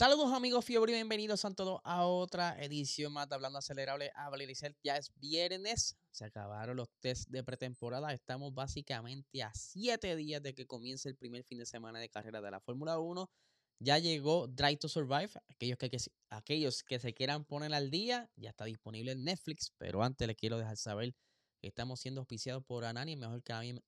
Saludos 0.00 0.32
amigos 0.32 0.64
Fiebre 0.64 0.94
bienvenidos 0.94 1.44
a 1.44 1.50
todos 1.50 1.78
a 1.84 2.06
otra 2.06 2.58
edición 2.64 3.12
más 3.12 3.28
de 3.28 3.34
Hablando 3.34 3.58
Acelerable. 3.58 4.10
Habla 4.14 4.44
Ya 4.82 4.96
es 4.96 5.12
viernes, 5.16 5.94
se 6.10 6.24
acabaron 6.24 6.78
los 6.78 6.88
test 7.00 7.28
de 7.28 7.44
pretemporada. 7.44 8.10
Estamos 8.14 8.54
básicamente 8.54 9.42
a 9.42 9.52
7 9.52 10.16
días 10.16 10.42
de 10.42 10.54
que 10.54 10.66
comience 10.66 11.06
el 11.06 11.16
primer 11.16 11.44
fin 11.44 11.58
de 11.58 11.66
semana 11.66 11.98
de 11.98 12.08
carrera 12.08 12.40
de 12.40 12.50
la 12.50 12.60
Fórmula 12.60 12.98
1. 12.98 13.30
Ya 13.78 13.98
llegó 13.98 14.48
Drive 14.48 14.78
to 14.78 14.88
Survive. 14.88 15.32
Aquellos 15.48 15.76
que, 15.76 15.90
aquellos 16.30 16.82
que 16.82 16.98
se 16.98 17.12
quieran 17.12 17.44
poner 17.44 17.74
al 17.74 17.90
día, 17.90 18.30
ya 18.36 18.48
está 18.48 18.64
disponible 18.64 19.12
en 19.12 19.22
Netflix. 19.22 19.70
Pero 19.76 20.02
antes 20.02 20.26
les 20.26 20.36
quiero 20.38 20.56
dejar 20.56 20.78
saber 20.78 21.14
que 21.60 21.68
estamos 21.68 22.00
siendo 22.00 22.22
auspiciados 22.22 22.64
por 22.64 22.86
Anani, 22.86 23.12
el 23.12 23.18
mejor 23.18 23.42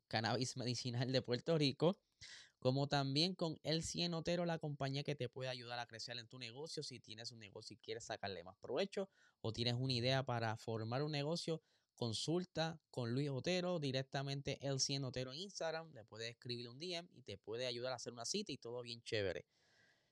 cannabis 0.08 0.58
medicinal 0.58 1.10
de 1.10 1.22
Puerto 1.22 1.56
Rico 1.56 1.96
como 2.62 2.86
también 2.86 3.34
con 3.34 3.58
El 3.64 3.82
Cien 3.82 4.14
Otero, 4.14 4.46
la 4.46 4.60
compañía 4.60 5.02
que 5.02 5.16
te 5.16 5.28
puede 5.28 5.50
ayudar 5.50 5.80
a 5.80 5.86
crecer 5.86 6.16
en 6.16 6.28
tu 6.28 6.38
negocio. 6.38 6.84
Si 6.84 7.00
tienes 7.00 7.32
un 7.32 7.40
negocio 7.40 7.74
y 7.74 7.78
quieres 7.78 8.04
sacarle 8.04 8.44
más 8.44 8.56
provecho 8.58 9.10
o 9.40 9.52
tienes 9.52 9.74
una 9.74 9.92
idea 9.92 10.22
para 10.22 10.56
formar 10.56 11.02
un 11.02 11.10
negocio, 11.10 11.60
consulta 11.96 12.80
con 12.92 13.14
Luis 13.14 13.30
Otero 13.30 13.80
directamente 13.80 14.64
El 14.64 14.78
Cien 14.78 15.02
Otero 15.02 15.32
en 15.32 15.40
Instagram. 15.40 15.92
Le 15.92 16.04
puedes 16.04 16.30
escribir 16.30 16.68
un 16.68 16.78
DM 16.78 17.08
y 17.12 17.22
te 17.22 17.36
puede 17.36 17.66
ayudar 17.66 17.94
a 17.94 17.96
hacer 17.96 18.12
una 18.12 18.24
cita 18.24 18.52
y 18.52 18.58
todo 18.58 18.80
bien 18.82 19.02
chévere. 19.02 19.44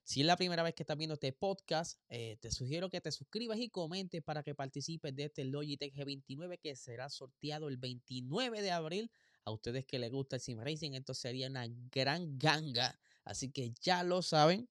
Si 0.03 0.23
es 0.23 0.27
la 0.27 0.37
primera 0.37 0.65
vez 0.65 0.75
que 0.75 0.83
estás 0.83 0.97
viendo 0.97 1.15
este 1.15 1.33
podcast, 1.33 2.01
eh, 2.09 2.37
te 2.41 2.51
sugiero 2.51 2.91
que 2.91 3.01
te 3.01 3.13
suscribas 3.13 3.61
y 3.61 3.71
comentes 3.71 4.25
para 4.25 4.43
que 4.43 4.57
participes 4.57 5.15
de 5.15 5.27
este 5.27 5.45
Logitech 5.45 5.95
G29 5.95 6.59
que 6.59 6.75
será 6.75 7.11
sorteado 7.11 7.69
el 7.69 7.77
29 7.77 8.61
de 8.61 8.73
abril 8.73 9.13
a 9.45 9.51
ustedes 9.51 9.85
que 9.85 9.99
les 9.99 10.11
gusta 10.11 10.37
el 10.37 10.43
sim 10.43 10.59
racing, 10.59 10.93
esto 10.93 11.15
sería 11.15 11.49
una 11.49 11.67
gran 11.91 12.39
ganga. 12.39 12.99
Así 13.25 13.51
que 13.51 13.73
ya 13.81 14.03
lo 14.03 14.23
saben. 14.23 14.69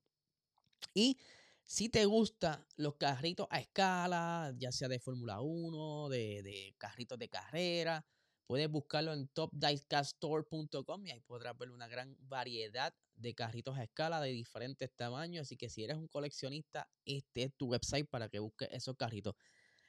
Y 0.93 1.17
si 1.63 1.87
te 1.87 2.05
gustan 2.05 2.65
los 2.77 2.95
carritos 2.95 3.47
a 3.51 3.59
escala, 3.59 4.53
ya 4.57 4.71
sea 4.71 4.87
de 4.87 4.99
Fórmula 4.99 5.39
1, 5.41 6.09
de, 6.09 6.73
carritos 6.77 7.19
de 7.19 7.29
carrera, 7.29 8.05
puedes 8.47 8.69
buscarlo 8.69 9.13
en 9.13 9.27
topdicecaststore.com 9.27 11.05
y 11.05 11.11
ahí 11.11 11.19
podrás 11.21 11.55
ver 11.57 11.69
una 11.69 11.87
gran 11.87 12.17
variedad 12.21 12.93
de 13.15 13.35
carritos 13.35 13.77
a 13.77 13.83
escala 13.83 14.19
de 14.19 14.31
diferentes 14.31 14.89
tamaños. 14.95 15.43
Así 15.43 15.57
que 15.57 15.69
si 15.69 15.83
eres 15.83 15.97
un 15.97 16.07
coleccionista, 16.07 16.89
este 17.05 17.43
es 17.43 17.53
tu 17.55 17.67
website 17.67 18.09
para 18.09 18.29
que 18.29 18.39
busques 18.39 18.69
esos 18.71 18.95
carritos. 18.95 19.35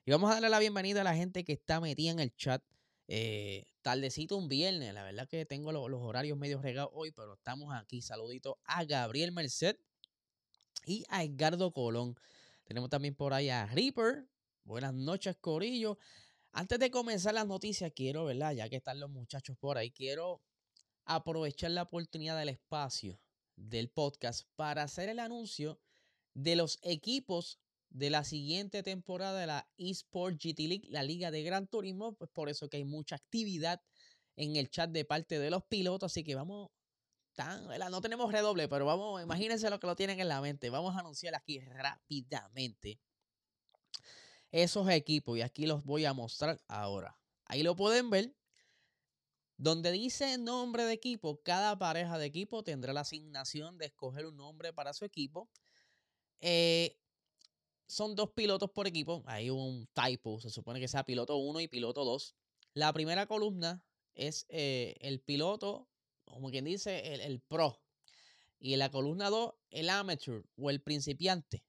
Y 0.04 0.10
vamos 0.10 0.30
a 0.30 0.34
darle 0.34 0.50
la 0.50 0.58
bienvenida 0.58 1.00
a 1.00 1.04
la 1.04 1.14
gente 1.14 1.44
que 1.44 1.52
está 1.52 1.80
metida 1.80 2.10
en 2.10 2.20
el 2.20 2.34
chat. 2.36 2.62
Eh, 3.12 3.64
tardecito 3.82 4.36
un 4.36 4.48
viernes, 4.48 4.94
la 4.94 5.02
verdad 5.02 5.26
que 5.26 5.44
tengo 5.44 5.72
los, 5.72 6.00
horarios 6.00 6.38
medio 6.38 6.62
regados 6.62 6.92
hoy, 6.94 7.10
pero 7.10 7.34
estamos 7.34 7.74
aquí. 7.74 8.02
Saludito 8.02 8.60
a 8.62 8.84
Gabriel 8.84 9.32
Merced 9.32 9.76
y 10.86 11.04
a 11.08 11.24
Edgardo 11.24 11.72
Colón. 11.72 12.14
Tenemos 12.62 12.88
también 12.88 13.16
por 13.16 13.34
ahí 13.34 13.48
a 13.48 13.66
Reaper. 13.66 14.28
Buenas 14.62 14.94
noches, 14.94 15.36
Corillo. 15.40 15.98
Antes 16.52 16.78
de 16.78 16.92
comenzar 16.92 17.34
las 17.34 17.48
noticias, 17.48 17.90
quiero, 17.92 18.26
¿verdad? 18.26 18.52
Ya 18.52 18.68
que 18.68 18.76
están 18.76 19.00
los 19.00 19.10
muchachos 19.10 19.56
por 19.58 19.76
ahí, 19.76 19.90
quiero 19.90 20.40
aprovechar 21.04 21.72
la 21.72 21.82
oportunidad 21.82 22.38
del 22.38 22.50
espacio 22.50 23.18
del 23.56 23.90
podcast 23.90 24.46
para 24.54 24.84
hacer 24.84 25.08
el 25.08 25.18
anuncio 25.18 25.80
de 26.34 26.54
los 26.54 26.78
equipos 26.82 27.58
de 27.90 28.10
la 28.10 28.24
siguiente 28.24 28.82
temporada 28.82 29.38
de 29.38 29.46
la 29.46 29.68
eSport 29.76 30.36
GT 30.36 30.60
League, 30.68 30.88
la 30.88 31.02
liga 31.02 31.30
de 31.30 31.42
Gran 31.42 31.66
Turismo, 31.66 32.14
pues 32.14 32.30
por 32.30 32.48
eso 32.48 32.68
que 32.68 32.78
hay 32.78 32.84
mucha 32.84 33.16
actividad 33.16 33.82
en 34.36 34.56
el 34.56 34.70
chat 34.70 34.90
de 34.90 35.04
parte 35.04 35.38
de 35.38 35.50
los 35.50 35.64
pilotos, 35.64 36.12
así 36.12 36.24
que 36.24 36.34
vamos, 36.34 36.70
tan, 37.34 37.66
no 37.90 38.00
tenemos 38.00 38.32
redoble, 38.32 38.68
pero 38.68 38.86
vamos, 38.86 39.22
imagínense 39.22 39.68
lo 39.70 39.80
que 39.80 39.86
lo 39.86 39.96
tienen 39.96 40.20
en 40.20 40.28
la 40.28 40.40
mente, 40.40 40.70
vamos 40.70 40.96
a 40.96 41.00
anunciar 41.00 41.34
aquí 41.34 41.60
rápidamente 41.60 43.00
esos 44.52 44.88
equipos 44.90 45.38
y 45.38 45.42
aquí 45.42 45.66
los 45.66 45.84
voy 45.84 46.04
a 46.04 46.12
mostrar 46.12 46.60
ahora. 46.68 47.18
Ahí 47.46 47.62
lo 47.62 47.76
pueden 47.76 48.10
ver. 48.10 48.34
Donde 49.56 49.92
dice 49.92 50.38
nombre 50.38 50.84
de 50.84 50.94
equipo, 50.94 51.42
cada 51.42 51.78
pareja 51.78 52.16
de 52.16 52.24
equipo 52.24 52.62
tendrá 52.62 52.94
la 52.94 53.02
asignación 53.02 53.76
de 53.76 53.86
escoger 53.86 54.24
un 54.24 54.36
nombre 54.36 54.72
para 54.72 54.94
su 54.94 55.04
equipo. 55.04 55.50
Eh, 56.40 56.96
son 57.90 58.14
dos 58.14 58.30
pilotos 58.30 58.70
por 58.70 58.86
equipo. 58.86 59.22
Hay 59.26 59.50
un 59.50 59.88
typo. 59.92 60.40
Se 60.40 60.48
supone 60.48 60.80
que 60.80 60.88
sea 60.88 61.04
piloto 61.04 61.36
1 61.36 61.60
y 61.60 61.68
piloto 61.68 62.04
2. 62.04 62.36
La 62.74 62.92
primera 62.92 63.26
columna 63.26 63.82
es 64.14 64.46
eh, 64.48 64.96
el 65.00 65.20
piloto, 65.20 65.88
como 66.24 66.50
quien 66.50 66.64
dice, 66.64 67.14
el, 67.14 67.40
pro. 67.40 67.82
Y 68.60 68.74
en 68.74 68.78
la 68.78 68.90
columna 68.90 69.28
2, 69.28 69.54
el 69.70 69.90
amateur 69.90 70.44
o 70.56 70.70
el 70.70 70.80
principiante. 70.80 71.64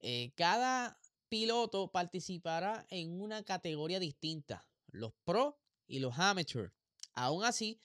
Eh, 0.00 0.32
cada 0.34 0.98
piloto 1.28 1.92
participará 1.92 2.84
en 2.90 3.20
una 3.20 3.44
categoría 3.44 4.00
distinta. 4.00 4.66
Los 4.88 5.12
pro 5.24 5.60
y 5.86 6.00
los 6.00 6.18
amateur. 6.18 6.72
Aún 7.14 7.44
así, 7.44 7.78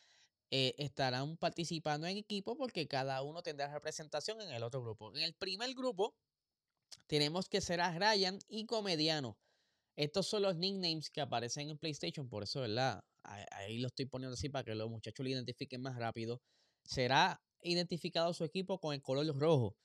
eh, 0.50 0.74
estarán 0.78 1.38
participando 1.38 2.08
en 2.08 2.18
equipo 2.18 2.56
porque 2.56 2.88
cada 2.88 3.22
uno 3.22 3.44
tendrá 3.44 3.72
representación 3.72 4.42
en 4.42 4.52
el 4.52 4.64
otro 4.64 4.82
grupo. 4.82 5.14
En 5.16 5.22
el 5.22 5.36
primer 5.36 5.74
grupo 5.76 6.16
tenemos 7.06 7.48
que 7.50 7.62
ser 7.62 7.82
a 7.82 7.98
Ryan 7.98 8.40
y 8.48 8.66
Comediano. 8.66 9.38
Estos 9.96 10.28
son 10.28 10.44
los 10.44 10.56
nicknames 10.56 11.10
que 11.10 11.22
aparecen 11.22 11.70
en 11.70 11.78
PlayStation, 11.78 12.30
por 12.30 12.44
eso, 12.44 12.62
¿verdad? 12.62 13.04
Ahí 13.24 13.80
lo 13.80 13.88
estoy 13.88 14.06
poniendo 14.06 14.36
así 14.36 14.48
para 14.48 14.64
que 14.64 14.76
los 14.76 14.90
muchachos 14.90 15.24
lo 15.24 15.30
identifiquen 15.30 15.82
más 15.82 15.96
rápido. 15.96 16.42
Será 16.84 17.42
identificado 17.62 18.34
su 18.34 18.44
equipo 18.44 18.80
con 18.80 18.94
el 18.94 19.02
color 19.02 19.26
rojo. 19.38 19.76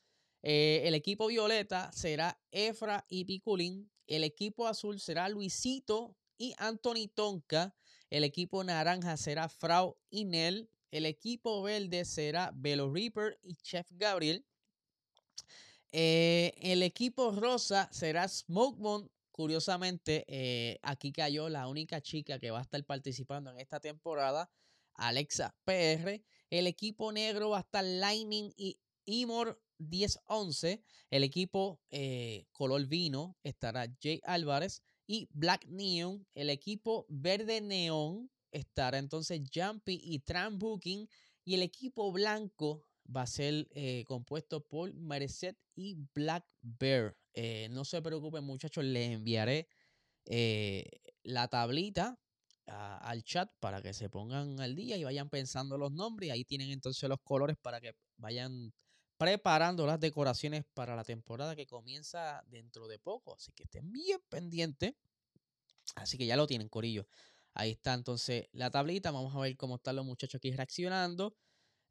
Eh, 0.43 0.83
el 0.85 0.95
equipo 0.95 1.29
violeta 1.29 1.91
será 1.93 2.41
Efra 2.51 3.07
y 3.09 3.25
Piculín. 3.25 3.91
El 4.07 4.25
equipo 4.25 4.67
azul 4.67 5.01
será 5.01 5.29
Luisito 5.29 6.17
y 6.37 6.55
Anthony 6.59 7.09
Tonka. 7.15 7.75
El 8.11 8.25
equipo 8.25 8.63
naranja 8.63 9.17
será 9.17 9.49
Frau 9.49 9.97
y 10.11 10.25
Nel. 10.25 10.69
El 10.91 11.07
equipo 11.07 11.63
verde 11.63 12.05
será 12.05 12.53
Velo 12.55 12.93
Reaper 12.93 13.39
y 13.43 13.55
Chef 13.57 13.87
Gabriel. 13.93 14.45
Eh, 15.93 16.55
el 16.57 16.83
equipo 16.83 17.33
rosa 17.33 17.89
será 17.93 18.27
Smokemon. 18.27 19.11
Curiosamente, 19.31 20.25
eh, 20.29 20.79
aquí 20.83 21.13
cayó 21.13 21.49
la 21.49 21.69
única 21.69 22.01
chica 22.01 22.39
que 22.39 22.51
va 22.51 22.59
a 22.59 22.63
estar 22.63 22.85
participando 22.85 23.51
en 23.51 23.59
esta 23.59 23.81
temporada, 23.81 24.51
Alexa 24.95 25.55
PR. 25.65 26.23
El 26.51 26.67
equipo 26.67 27.13
negro 27.13 27.51
va 27.51 27.59
a 27.59 27.61
estar 27.61 27.85
Lightning 27.85 28.53
y 28.57 28.79
Imor 29.05 29.63
1011. 29.79 30.83
El 31.11 31.25
equipo 31.25 31.81
eh, 31.91 32.47
color 32.53 32.87
vino 32.87 33.37
estará 33.43 33.87
Jay 34.01 34.21
Álvarez 34.25 34.83
y 35.07 35.29
Black 35.33 35.67
Neon. 35.67 36.27
El 36.35 36.51
equipo 36.51 37.07
verde 37.09 37.61
neón 37.61 38.31
estará 38.51 38.99
entonces 38.99 39.41
Jumpy 39.53 40.01
y 40.03 40.21
Tram 40.21 40.59
Booking. 40.59 41.09
Y 41.45 41.55
el 41.55 41.63
equipo 41.63 42.13
blanco 42.13 42.87
va 43.15 43.23
a 43.23 43.27
ser 43.27 43.69
eh, 43.73 44.05
compuesto 44.07 44.65
por 44.67 44.93
Merecet 44.95 45.57
y 45.75 45.97
Black 46.15 46.45
Bear. 46.61 47.17
Eh, 47.35 47.69
no 47.71 47.85
se 47.85 48.03
preocupen 48.03 48.45
muchachos, 48.45 48.85
les 48.85 49.13
enviaré 49.13 49.69
eh, 50.27 50.85
la 51.23 51.49
tablita 51.49 52.19
al 52.67 53.23
chat 53.25 53.51
para 53.61 53.83
que 53.83 53.93
se 53.93 54.09
pongan 54.09 54.61
al 54.61 54.75
día 54.75 54.97
y 54.97 55.05
vayan 55.05 55.29
pensando 55.29 55.77
los 55.77 55.93
nombres. 55.93 56.31
Ahí 56.31 56.45
tienen 56.45 56.71
entonces 56.71 57.09
los 57.09 57.19
colores 57.23 57.57
para 57.61 57.81
que 57.81 57.95
vayan 58.17 58.73
preparando 59.19 59.87
las 59.87 60.01
decoraciones 60.01 60.65
para 60.73 60.97
la 60.97 61.05
temporada 61.05 61.55
que 61.55 61.67
comienza 61.67 62.43
dentro 62.47 62.89
de 62.89 62.99
poco. 62.99 63.35
Así 63.35 63.53
que 63.53 63.65
estén 63.65 63.93
bien 63.93 64.21
pendientes. 64.29 64.95
Así 65.97 66.17
que 66.17 66.25
ya 66.25 66.37
lo 66.37 66.47
tienen, 66.47 66.69
Corillo. 66.69 67.07
Ahí 67.55 67.73
está 67.73 67.95
entonces 67.95 68.47
la 68.53 68.71
tablita. 68.71 69.11
Vamos 69.11 69.35
a 69.35 69.41
ver 69.41 69.57
cómo 69.57 69.77
están 69.77 69.97
los 69.97 70.07
muchachos 70.07 70.39
aquí 70.39 70.51
reaccionando. 70.53 71.37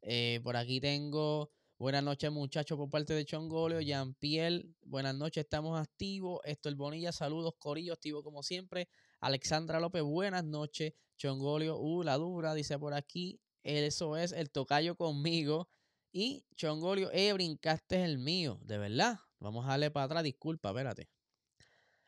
Eh, 0.02 0.40
por 0.42 0.56
aquí 0.56 0.80
tengo 0.80 1.52
buenas 1.78 2.02
noches, 2.02 2.30
muchachos, 2.32 2.76
por 2.76 2.90
parte 2.90 3.14
de 3.14 3.24
Chongolio, 3.24 3.80
Jean 3.80 4.14
Pierre. 4.14 4.64
Buenas 4.82 5.14
noches, 5.14 5.44
estamos 5.44 5.80
activos. 5.80 6.40
Esto 6.44 6.68
el 6.68 6.74
Bonilla, 6.74 7.12
saludos, 7.12 7.54
Corillo, 7.58 7.92
activo 7.92 8.22
como 8.24 8.42
siempre. 8.42 8.88
Alexandra 9.20 9.78
López, 9.78 10.02
buenas 10.02 10.44
noches. 10.44 10.92
Chongolio, 11.18 11.78
uh, 11.78 12.02
la 12.02 12.16
dura, 12.18 12.52
dice 12.54 12.78
por 12.78 12.94
aquí. 12.94 13.40
eso 13.62 14.16
es 14.16 14.32
el 14.32 14.50
tocayo 14.50 14.96
conmigo. 14.96 15.68
Y 16.12 16.44
Chongolio, 16.56 17.10
eh, 17.12 17.32
brincaste 17.32 18.04
el 18.04 18.18
mío, 18.18 18.58
de 18.64 18.78
verdad. 18.78 19.20
Vamos 19.38 19.64
a 19.64 19.70
darle 19.70 19.90
para 19.92 20.06
atrás, 20.06 20.24
disculpa, 20.24 20.70
espérate. 20.70 21.08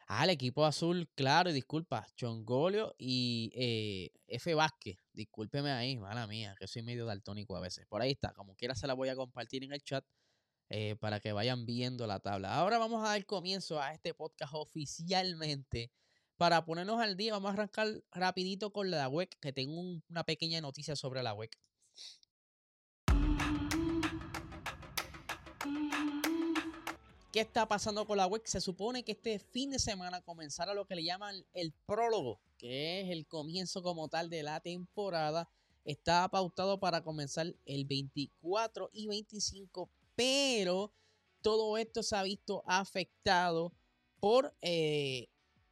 Ah, 0.07 0.25
el 0.25 0.31
equipo 0.31 0.67
azul, 0.67 1.09
claro, 1.15 1.49
y 1.49 1.55
disculpa, 1.55 2.07
Chongolio 2.15 2.95
y 2.99 3.51
eh, 3.55 4.11
F. 4.27 4.55
Vázquez. 4.55 4.99
Discúlpeme 5.13 5.71
ahí, 5.71 5.97
mala 5.97 6.27
mía, 6.27 6.55
que 6.59 6.67
soy 6.67 6.83
medio 6.83 7.07
daltónico 7.07 7.57
a 7.57 7.61
veces. 7.61 7.87
Por 7.87 8.03
ahí 8.03 8.11
está, 8.11 8.33
como 8.35 8.55
quiera 8.55 8.75
se 8.75 8.87
la 8.87 8.95
voy 8.95 9.09
a 9.09 9.17
compartir 9.17 9.65
en 9.65 9.73
el 9.73 9.83
chat 9.83 10.05
eh, 10.69 10.97
para 10.97 11.21
que 11.21 11.33
vayan 11.33 11.65
viendo 11.65 12.07
la 12.07 12.21
tabla. 12.21 12.55
Ahora 12.55 12.79
vamos 12.79 13.03
a 13.05 13.09
dar 13.11 13.27
comienzo 13.27 13.81
a 13.81 13.93
este 13.95 14.13
podcast 14.13 14.53
oficialmente. 14.55 15.91
Para 16.37 16.65
ponernos 16.65 17.01
al 17.01 17.17
día, 17.17 17.33
vamos 17.33 17.51
a 17.51 17.53
arrancar 17.55 17.89
rapidito 18.13 18.73
con 18.73 18.91
la 18.91 19.09
web, 19.09 19.29
que 19.41 19.53
tengo 19.53 19.81
una 20.09 20.25
pequeña 20.25 20.61
noticia 20.61 20.97
sobre 20.97 21.23
la 21.23 21.33
web. 21.33 21.51
¿Qué 27.35 27.41
está 27.41 27.67
pasando 27.67 28.07
con 28.07 28.17
la 28.17 28.29
web? 28.29 28.43
Se 28.45 28.61
supone 28.61 29.03
que 29.03 29.11
este 29.11 29.41
fin 29.41 29.73
de 29.73 29.81
semana 29.81 30.23
comenzará 30.23 30.73
lo 30.73 30.87
que 30.87 30.95
le 30.95 31.03
llaman 31.03 31.45
el 31.53 31.73
prólogo, 31.85 32.41
que 32.57 33.01
es 33.01 33.11
el 33.11 33.27
comienzo 33.27 33.83
como 33.83 34.09
tal 34.09 34.31
de 34.31 34.45
la 34.45 34.61
temporada. 34.61 35.51
Está 35.85 36.29
pautado 36.29 36.79
para 36.79 37.03
comenzar 37.03 37.53
el 37.67 37.87
24 37.87 38.89
y 38.93 39.09
25, 39.09 39.91
pero 40.15 40.93
todo 41.43 41.77
esto 41.77 42.05
se 42.05 42.15
ha 42.15 42.23
visto 42.23 42.63
afectado 42.69 43.73
por 44.21 44.57
eh, 44.63 45.27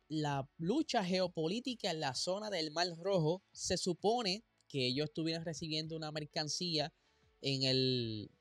la 0.09 0.51
lucha 0.59 1.05
geopolítica 1.05 1.93
en 1.93 2.01
la 2.01 2.17
zona 2.17 2.51
del 2.51 2.73
Mar 2.73 2.89
Rojo. 2.99 3.41
Se 3.53 3.77
supone 3.77 4.43
que 4.67 4.89
ellos 4.89 5.05
estuvieran 5.05 5.45
recibiendo 5.45 5.95
una 5.95 6.11
mercancía 6.11 6.93
en 7.41 7.63
el 7.63 8.33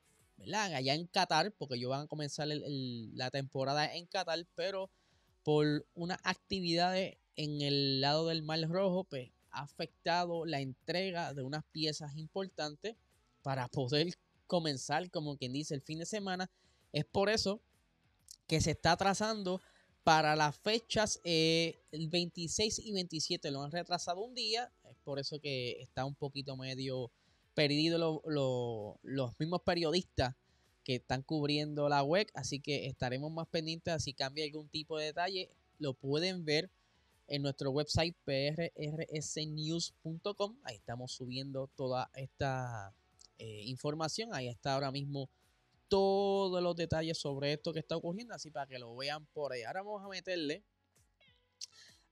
allá 0.53 0.93
en 0.93 1.07
Qatar, 1.07 1.51
porque 1.53 1.75
ellos 1.75 1.89
van 1.89 2.03
a 2.03 2.07
comenzar 2.07 2.47
la 2.47 3.31
temporada 3.31 3.95
en 3.95 4.05
Qatar, 4.05 4.45
pero 4.55 4.89
por 5.43 5.85
unas 5.93 6.19
actividades 6.23 7.17
en 7.35 7.61
el 7.61 8.01
lado 8.01 8.27
del 8.27 8.43
Mar 8.43 8.61
Rojo, 8.69 9.03
pues 9.05 9.31
ha 9.51 9.61
afectado 9.63 10.45
la 10.45 10.61
entrega 10.61 11.33
de 11.33 11.43
unas 11.43 11.63
piezas 11.71 12.15
importantes 12.17 12.95
para 13.41 13.67
poder 13.67 14.13
comenzar, 14.47 15.09
como 15.11 15.37
quien 15.37 15.53
dice, 15.53 15.73
el 15.73 15.81
fin 15.81 15.99
de 15.99 16.05
semana. 16.05 16.49
Es 16.91 17.05
por 17.05 17.29
eso 17.29 17.61
que 18.47 18.61
se 18.61 18.71
está 18.71 18.95
trazando 18.97 19.61
para 20.03 20.35
las 20.35 20.57
fechas 20.57 21.19
eh, 21.23 21.83
el 21.91 22.09
26 22.09 22.79
y 22.79 22.91
27. 22.91 23.51
Lo 23.51 23.63
han 23.63 23.71
retrasado 23.71 24.21
un 24.21 24.33
día. 24.33 24.71
Es 24.89 24.97
por 25.03 25.19
eso 25.19 25.39
que 25.39 25.81
está 25.81 26.05
un 26.05 26.15
poquito 26.15 26.57
medio 26.57 27.11
perdido 27.53 28.21
los 29.03 29.39
mismos 29.39 29.61
periodistas 29.61 30.35
que 30.83 30.95
están 30.95 31.21
cubriendo 31.21 31.87
la 31.89 32.01
web, 32.03 32.27
así 32.33 32.59
que 32.59 32.87
estaremos 32.87 33.31
más 33.31 33.47
pendientes 33.47 34.03
si 34.03 34.13
cambia 34.13 34.45
algún 34.45 34.67
tipo 34.69 34.97
de 34.97 35.05
detalle, 35.05 35.51
lo 35.77 35.93
pueden 35.93 36.43
ver 36.45 36.71
en 37.27 37.43
nuestro 37.43 37.69
website 37.71 38.15
prsnews.com, 38.25 40.57
ahí 40.63 40.75
estamos 40.75 41.11
subiendo 41.11 41.67
toda 41.75 42.09
esta 42.15 42.93
eh, 43.37 43.63
información, 43.65 44.33
ahí 44.33 44.47
está 44.47 44.73
ahora 44.73 44.91
mismo 44.91 45.29
todos 45.87 46.63
los 46.63 46.75
detalles 46.75 47.17
sobre 47.17 47.53
esto 47.53 47.73
que 47.73 47.79
está 47.79 47.97
ocurriendo, 47.97 48.33
así 48.33 48.49
para 48.49 48.65
que 48.65 48.79
lo 48.79 48.95
vean 48.95 49.25
por 49.27 49.51
ahí. 49.51 49.63
Ahora 49.63 49.81
vamos 49.81 50.05
a 50.05 50.07
meterle 50.07 50.63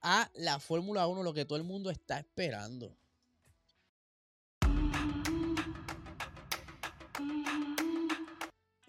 a 0.02 0.30
la 0.36 0.60
Fórmula 0.60 1.08
1 1.08 1.24
lo 1.24 1.34
que 1.34 1.46
todo 1.46 1.58
el 1.58 1.64
mundo 1.64 1.90
está 1.90 2.20
esperando. 2.20 2.94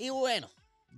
Y 0.00 0.08
bueno, 0.08 0.50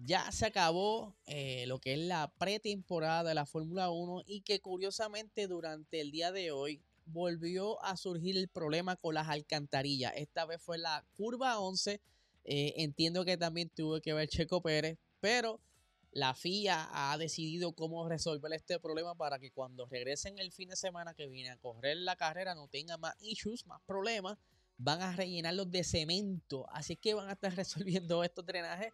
ya 0.04 0.30
se 0.30 0.46
acabó 0.46 1.16
eh, 1.26 1.64
lo 1.66 1.80
que 1.80 1.94
es 1.94 1.98
la 1.98 2.32
pretemporada 2.38 3.24
de 3.24 3.34
la 3.34 3.46
Fórmula 3.46 3.90
1 3.90 4.22
y 4.26 4.42
que 4.42 4.60
curiosamente 4.60 5.48
durante 5.48 6.00
el 6.00 6.12
día 6.12 6.30
de 6.30 6.52
hoy 6.52 6.80
volvió 7.06 7.82
a 7.82 7.96
surgir 7.96 8.36
el 8.36 8.46
problema 8.46 8.94
con 8.94 9.14
las 9.14 9.26
alcantarillas. 9.26 10.12
Esta 10.14 10.46
vez 10.46 10.62
fue 10.62 10.78
la 10.78 11.04
curva 11.16 11.58
11. 11.58 12.00
Eh, 12.44 12.74
entiendo 12.76 13.24
que 13.24 13.36
también 13.36 13.70
tuvo 13.70 14.00
que 14.00 14.12
ver 14.12 14.28
Checo 14.28 14.62
Pérez, 14.62 15.00
pero 15.18 15.58
la 16.12 16.34
FIA 16.34 16.88
ha 16.92 17.18
decidido 17.18 17.72
cómo 17.72 18.08
resolver 18.08 18.52
este 18.52 18.78
problema 18.78 19.16
para 19.16 19.40
que 19.40 19.50
cuando 19.50 19.84
regresen 19.86 20.38
el 20.38 20.52
fin 20.52 20.68
de 20.68 20.76
semana 20.76 21.12
que 21.12 21.26
viene 21.26 21.50
a 21.50 21.56
correr 21.56 21.96
la 21.96 22.14
carrera 22.14 22.54
no 22.54 22.68
tenga 22.68 22.98
más 22.98 23.16
issues, 23.18 23.66
más 23.66 23.82
problemas 23.84 24.38
van 24.82 25.00
a 25.00 25.12
rellenarlos 25.12 25.70
de 25.70 25.84
cemento. 25.84 26.66
Así 26.70 26.96
que 26.96 27.14
van 27.14 27.28
a 27.28 27.32
estar 27.32 27.54
resolviendo 27.56 28.24
estos 28.24 28.44
drenajes. 28.44 28.92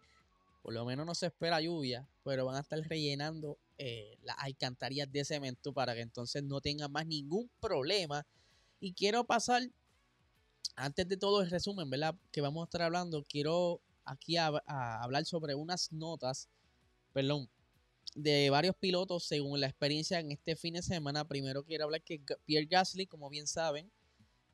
Por 0.61 0.73
lo 0.73 0.85
menos 0.85 1.05
no 1.05 1.15
se 1.15 1.27
espera 1.27 1.61
lluvia, 1.61 2.07
pero 2.23 2.45
van 2.45 2.57
a 2.57 2.59
estar 2.59 2.79
rellenando 2.79 3.57
eh, 3.77 4.17
las 4.23 4.35
alcantarillas 4.39 5.11
de 5.11 5.23
cemento 5.23 5.73
para 5.73 5.95
que 5.95 6.01
entonces 6.01 6.43
no 6.43 6.61
tengan 6.61 6.91
más 6.91 7.07
ningún 7.07 7.49
problema. 7.59 8.25
Y 8.79 8.93
quiero 8.93 9.23
pasar, 9.23 9.63
antes 10.75 11.07
de 11.07 11.17
todo 11.17 11.41
el 11.41 11.49
resumen, 11.49 11.89
¿verdad? 11.89 12.15
Que 12.31 12.41
vamos 12.41 12.61
a 12.61 12.65
estar 12.65 12.81
hablando, 12.81 13.23
quiero 13.23 13.81
aquí 14.05 14.37
hablar 14.37 15.25
sobre 15.25 15.55
unas 15.55 15.91
notas, 15.91 16.49
perdón, 17.13 17.49
de 18.15 18.49
varios 18.49 18.75
pilotos 18.75 19.23
según 19.23 19.59
la 19.59 19.67
experiencia 19.67 20.19
en 20.19 20.31
este 20.31 20.55
fin 20.55 20.73
de 20.73 20.81
semana. 20.81 21.27
Primero 21.27 21.63
quiero 21.63 21.85
hablar 21.85 22.01
que 22.01 22.21
Pierre 22.45 22.65
Gasly, 22.65 23.07
como 23.07 23.29
bien 23.29 23.47
saben, 23.47 23.89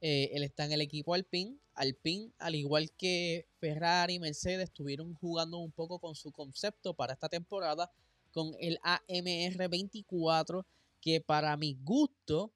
eh, 0.02 0.32
él 0.34 0.44
está 0.44 0.66
en 0.66 0.72
el 0.72 0.82
equipo 0.82 1.14
Alpine. 1.14 1.58
Alpine, 1.74 2.32
al 2.38 2.56
igual 2.56 2.92
que 2.92 3.48
Ferrari 3.60 4.16
y 4.16 4.20
Mercedes, 4.20 4.66
estuvieron 4.66 5.14
jugando 5.16 5.58
un 5.58 5.72
poco 5.72 6.00
con 6.00 6.16
su 6.16 6.32
concepto 6.32 6.94
para 6.94 7.14
esta 7.14 7.30
temporada 7.30 7.92
con 8.32 8.54
el 8.60 8.80
AMR 8.84 9.70
24, 9.70 10.66
que 11.00 11.22
para 11.22 11.56
mi 11.56 11.78
gusto, 11.82 12.52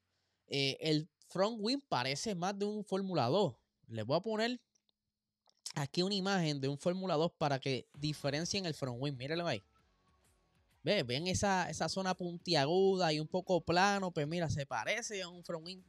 eh, 0.48 0.76
el 0.80 1.08
front 1.28 1.58
wing 1.60 1.80
parece 1.88 2.34
más 2.34 2.58
de 2.58 2.66
un 2.66 2.84
Fórmula 2.84 3.26
2. 3.26 3.54
Les 3.88 4.04
voy 4.04 4.16
a 4.16 4.20
poner 4.20 4.60
aquí 5.74 6.02
una 6.02 6.14
imagen 6.14 6.60
de 6.60 6.68
un 6.68 6.76
Fórmula 6.76 7.14
2 7.14 7.32
para 7.38 7.58
que 7.58 7.86
diferencien 7.94 8.66
el 8.66 8.74
front 8.74 9.00
wing. 9.00 9.16
Mírenlo 9.16 9.46
ahí. 9.46 9.62
Ve, 10.82 11.02
ven 11.02 11.26
esa, 11.26 11.68
esa 11.68 11.88
zona 11.88 12.14
puntiaguda 12.14 13.12
y 13.12 13.20
un 13.20 13.26
poco 13.26 13.60
plano, 13.60 14.10
pues 14.10 14.26
mira, 14.26 14.48
se 14.48 14.66
parece 14.66 15.22
a 15.22 15.28
un 15.28 15.44
front 15.44 15.66
wing 15.66 15.82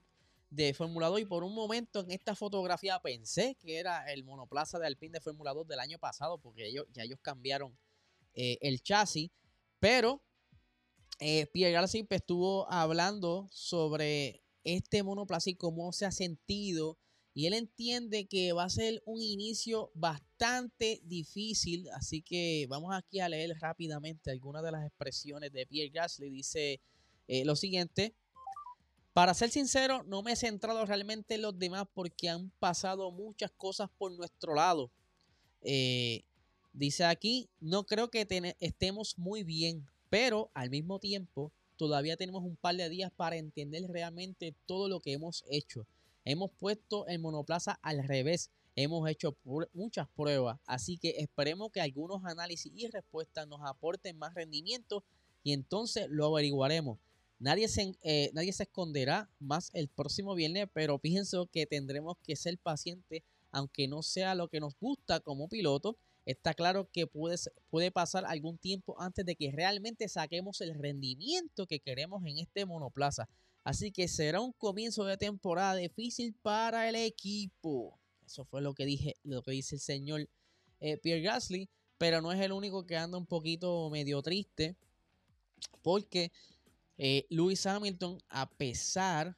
de 0.52 0.74
Fórmula 0.74 1.08
2 1.08 1.22
y 1.22 1.26
por 1.26 1.44
un 1.44 1.56
momento 1.56 2.02
en 2.02 2.12
esta 2.12 2.36
fotografía 2.36 3.00
pensé 3.00 3.58
que 3.62 3.78
era 3.78 4.12
el 4.12 4.24
monoplaza 4.26 4.78
de 4.78 4.86
Alpine 4.86 5.14
de 5.14 5.22
Fórmula 5.22 5.54
2 5.54 5.66
del 5.66 5.80
año 5.80 5.98
pasado 5.98 6.38
porque 6.38 6.68
ellos, 6.68 6.86
ya 6.92 7.04
ellos 7.04 7.20
cambiaron 7.22 7.76
eh, 8.34 8.58
el 8.62 8.84
chasis, 8.84 9.32
pero 9.80 10.22
eh, 11.20 11.48
Pierre 11.48 11.72
García 11.72 12.06
estuvo 12.10 12.70
hablando 12.70 13.48
sobre 13.50 14.44
este 14.66 15.04
monoplaza 15.04 15.50
y 15.50 15.56
cómo 15.56 15.94
se 15.94 16.06
ha 16.06 16.12
sentido 16.12 16.98
y 17.34 17.46
él 17.46 17.54
entiende 17.54 18.28
que 18.28 18.52
va 18.52 18.66
a 18.66 18.70
ser 18.70 19.02
un 19.06 19.22
inicio 19.22 19.90
bastante 19.94 21.00
difícil, 21.06 21.88
así 21.92 22.22
que 22.22 22.66
vamos 22.68 22.94
aquí 22.94 23.22
a 23.22 23.30
leer 23.30 23.58
rápidamente 23.62 24.32
algunas 24.32 24.64
de 24.64 24.72
las 24.72 24.86
expresiones 24.86 25.54
de 25.54 25.66
Pierre 25.66 25.92
Gasly. 25.92 26.30
Dice 26.30 26.82
eh, 27.30 27.46
lo 27.46 27.56
siguiente, 27.56 28.14
para 29.14 29.34
ser 29.34 29.50
sincero, 29.50 30.04
no 30.04 30.24
me 30.24 30.32
he 30.32 30.36
centrado 30.36 30.86
realmente 30.86 31.36
en 31.36 31.42
los 31.42 31.58
demás 31.58 31.86
porque 31.94 32.30
han 32.30 32.50
pasado 32.60 33.12
muchas 33.12 33.52
cosas 33.52 33.90
por 33.98 34.12
nuestro 34.14 34.56
lado. 34.56 34.90
Eh, 35.62 36.24
dice 36.74 37.04
aquí, 37.04 37.50
no 37.60 37.86
creo 37.86 38.10
que 38.10 38.26
estemos 38.60 39.18
muy 39.18 39.44
bien, 39.44 39.86
pero 40.10 40.50
al 40.54 40.70
mismo 40.70 41.00
tiempo 41.00 41.52
todavía 41.76 42.16
tenemos 42.16 42.44
un 42.44 42.56
par 42.56 42.76
de 42.76 42.90
días 42.90 43.12
para 43.12 43.36
entender 43.36 43.84
realmente 43.90 44.56
todo 44.66 44.88
lo 44.88 45.02
que 45.02 45.14
hemos 45.14 45.44
hecho. 45.50 45.86
Hemos 46.24 46.52
puesto 46.52 47.06
el 47.08 47.20
monoplaza 47.20 47.80
al 47.82 48.08
revés, 48.08 48.50
hemos 48.76 49.10
hecho 49.10 49.36
muchas 49.74 50.08
pruebas, 50.10 50.60
así 50.66 50.98
que 50.98 51.16
esperemos 51.18 51.72
que 51.72 51.82
algunos 51.82 52.24
análisis 52.24 52.72
y 52.76 52.88
respuestas 52.88 53.48
nos 53.48 53.60
aporten 53.66 54.18
más 54.18 54.34
rendimiento 54.36 55.04
y 55.44 55.52
entonces 55.52 56.08
lo 56.10 56.28
averiguaremos. 56.28 57.00
Nadie 57.42 57.68
se, 57.68 57.96
eh, 58.04 58.30
nadie 58.36 58.54
se 58.54 58.64
esconderá 58.64 59.28
más 59.40 59.72
el 59.74 59.88
próximo 59.88 60.36
viernes, 60.36 60.68
pero 60.74 61.00
pienso 61.00 61.48
que 61.48 61.66
tendremos 61.66 62.18
que 62.24 62.36
ser 62.36 62.60
pacientes, 62.60 63.24
aunque 63.52 63.88
no 63.88 64.04
sea 64.04 64.36
lo 64.36 64.48
que 64.48 64.60
nos 64.60 64.78
gusta 64.80 65.20
como 65.22 65.50
piloto. 65.50 65.98
Está 66.28 66.54
claro 66.54 66.88
que 66.92 67.08
puede, 67.08 67.38
puede 67.72 67.90
pasar 67.90 68.26
algún 68.28 68.60
tiempo 68.60 68.96
antes 69.02 69.26
de 69.26 69.36
que 69.36 69.52
realmente 69.52 70.08
saquemos 70.08 70.62
el 70.62 70.76
rendimiento 70.76 71.66
que 71.66 71.80
queremos 71.80 72.24
en 72.28 72.38
este 72.38 72.68
monoplaza. 72.68 73.28
Así 73.64 73.92
que 73.92 74.08
será 74.08 74.40
un 74.40 74.52
comienzo 74.52 75.04
de 75.06 75.18
temporada 75.18 75.74
difícil 75.78 76.36
para 76.44 76.88
el 76.90 76.96
equipo. 76.96 78.00
Eso 78.24 78.46
fue 78.46 78.62
lo 78.62 78.76
que 78.76 78.86
dije, 78.86 79.16
lo 79.24 79.42
que 79.42 79.50
dice 79.50 79.76
el 79.76 79.82
señor 79.82 80.30
eh, 80.80 80.98
Pierre 80.98 81.24
Gasly. 81.24 81.68
Pero 81.98 82.22
no 82.22 82.32
es 82.32 82.40
el 82.40 82.52
único 82.52 82.86
que 82.86 82.98
anda 82.98 83.18
un 83.18 83.26
poquito 83.26 83.90
medio 83.90 84.22
triste. 84.22 84.76
Porque 85.82 86.32
eh, 87.04 87.26
Lewis 87.30 87.66
Hamilton, 87.66 88.22
a 88.30 88.48
pesar 88.48 89.36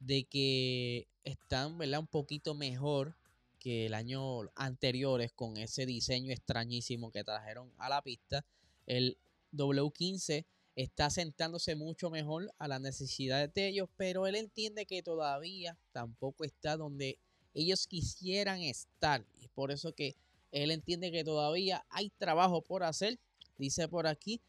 de 0.00 0.24
que 0.24 1.06
están 1.22 1.78
¿verdad? 1.78 2.00
un 2.00 2.08
poquito 2.08 2.56
mejor 2.56 3.14
que 3.60 3.86
el 3.86 3.94
año 3.94 4.50
anteriores 4.56 5.30
con 5.32 5.56
ese 5.56 5.86
diseño 5.86 6.32
extrañísimo 6.32 7.12
que 7.12 7.22
trajeron 7.22 7.72
a 7.78 7.88
la 7.88 8.02
pista. 8.02 8.44
El 8.84 9.16
W15 9.52 10.44
está 10.74 11.08
sentándose 11.08 11.76
mucho 11.76 12.10
mejor 12.10 12.52
a 12.58 12.66
las 12.66 12.80
necesidades 12.80 13.54
de 13.54 13.68
ellos, 13.68 13.88
pero 13.96 14.26
él 14.26 14.34
entiende 14.34 14.84
que 14.84 15.00
todavía 15.00 15.78
tampoco 15.92 16.42
está 16.42 16.76
donde 16.76 17.20
ellos 17.54 17.86
quisieran 17.86 18.60
estar. 18.60 19.24
Y 19.40 19.46
por 19.46 19.70
eso 19.70 19.92
que 19.92 20.16
él 20.50 20.72
entiende 20.72 21.12
que 21.12 21.22
todavía 21.22 21.86
hay 21.90 22.10
trabajo 22.10 22.60
por 22.60 22.82
hacer. 22.82 23.20
Dice 23.56 23.86
por 23.86 24.08
aquí, 24.08 24.40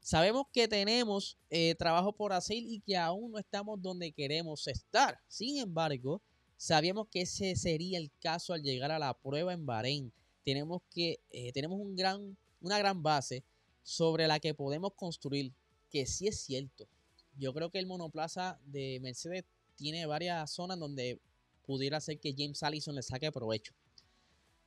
sabemos 0.00 0.46
que 0.52 0.68
tenemos 0.68 1.38
eh, 1.50 1.74
trabajo 1.76 2.12
por 2.12 2.32
hacer 2.32 2.58
y 2.58 2.80
que 2.80 2.96
aún 2.96 3.32
no 3.32 3.38
estamos 3.38 3.80
donde 3.80 4.12
queremos 4.12 4.66
estar. 4.66 5.18
Sin 5.28 5.58
embargo, 5.58 6.22
sabíamos 6.56 7.08
que 7.08 7.22
ese 7.22 7.56
sería 7.56 7.98
el 7.98 8.10
caso 8.20 8.52
al 8.52 8.62
llegar 8.62 8.90
a 8.90 8.98
la 8.98 9.14
prueba 9.14 9.52
en 9.52 9.66
Bahrein. 9.66 10.12
Tenemos 10.44 10.82
que 10.90 11.20
eh, 11.30 11.52
tenemos 11.52 11.78
una 11.80 12.78
gran 12.78 13.02
base 13.02 13.44
sobre 13.82 14.26
la 14.26 14.40
que 14.40 14.54
podemos 14.54 14.92
construir 14.94 15.52
que 15.90 16.06
sí 16.06 16.28
es 16.28 16.40
cierto. 16.40 16.86
Yo 17.36 17.52
creo 17.52 17.70
que 17.70 17.78
el 17.78 17.86
monoplaza 17.86 18.58
de 18.64 18.98
Mercedes 19.00 19.44
tiene 19.76 20.06
varias 20.06 20.50
zonas 20.50 20.78
donde 20.78 21.20
pudiera 21.64 22.00
ser 22.00 22.18
que 22.18 22.34
James 22.36 22.62
Allison 22.62 22.94
le 22.94 23.02
saque 23.02 23.32
provecho. 23.32 23.72